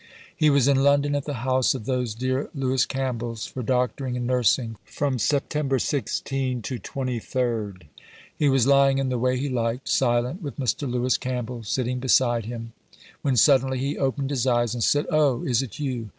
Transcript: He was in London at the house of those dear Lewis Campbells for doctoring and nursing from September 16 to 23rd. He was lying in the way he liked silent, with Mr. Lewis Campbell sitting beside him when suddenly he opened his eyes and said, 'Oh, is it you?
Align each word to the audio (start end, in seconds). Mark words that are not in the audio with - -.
He 0.35 0.49
was 0.49 0.67
in 0.67 0.81
London 0.81 1.13
at 1.13 1.25
the 1.25 1.35
house 1.45 1.75
of 1.75 1.85
those 1.85 2.15
dear 2.15 2.49
Lewis 2.55 2.87
Campbells 2.87 3.45
for 3.45 3.61
doctoring 3.61 4.17
and 4.17 4.25
nursing 4.25 4.77
from 4.83 5.19
September 5.19 5.77
16 5.77 6.63
to 6.63 6.79
23rd. 6.79 7.83
He 8.35 8.49
was 8.49 8.65
lying 8.65 8.97
in 8.97 9.09
the 9.09 9.19
way 9.19 9.37
he 9.37 9.47
liked 9.47 9.87
silent, 9.87 10.41
with 10.41 10.57
Mr. 10.57 10.89
Lewis 10.91 11.17
Campbell 11.17 11.61
sitting 11.61 11.99
beside 11.99 12.45
him 12.45 12.73
when 13.21 13.37
suddenly 13.37 13.77
he 13.77 13.95
opened 13.95 14.31
his 14.31 14.47
eyes 14.47 14.73
and 14.73 14.83
said, 14.83 15.05
'Oh, 15.11 15.43
is 15.43 15.61
it 15.61 15.77
you? 15.77 16.09